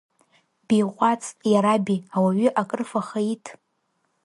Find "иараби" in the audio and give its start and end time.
1.51-1.97